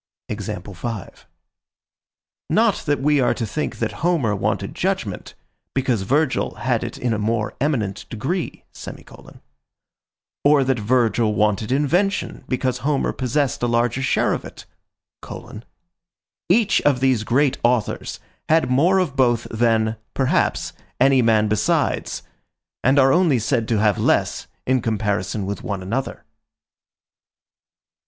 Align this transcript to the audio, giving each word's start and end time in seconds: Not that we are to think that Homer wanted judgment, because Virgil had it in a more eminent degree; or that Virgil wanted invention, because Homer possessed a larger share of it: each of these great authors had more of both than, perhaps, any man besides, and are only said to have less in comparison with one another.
Not 2.49 2.75
that 2.87 2.99
we 3.01 3.19
are 3.21 3.35
to 3.35 3.45
think 3.45 3.77
that 3.77 3.91
Homer 4.01 4.35
wanted 4.35 4.73
judgment, 4.73 5.35
because 5.75 6.01
Virgil 6.01 6.55
had 6.55 6.83
it 6.83 6.97
in 6.97 7.13
a 7.13 7.19
more 7.19 7.53
eminent 7.61 8.09
degree; 8.09 8.63
or 10.43 10.63
that 10.63 10.79
Virgil 10.79 11.35
wanted 11.35 11.71
invention, 11.71 12.43
because 12.49 12.79
Homer 12.79 13.11
possessed 13.13 13.61
a 13.61 13.67
larger 13.67 14.01
share 14.01 14.33
of 14.33 14.43
it: 14.43 14.65
each 16.49 16.81
of 16.81 16.99
these 16.99 17.23
great 17.23 17.59
authors 17.63 18.19
had 18.49 18.71
more 18.71 18.97
of 18.97 19.15
both 19.15 19.43
than, 19.51 19.97
perhaps, 20.15 20.73
any 20.99 21.21
man 21.21 21.47
besides, 21.47 22.23
and 22.83 22.97
are 22.97 23.13
only 23.13 23.37
said 23.37 23.67
to 23.67 23.77
have 23.77 23.99
less 23.99 24.47
in 24.65 24.81
comparison 24.81 25.45
with 25.45 25.61
one 25.61 25.83
another. 25.83 26.23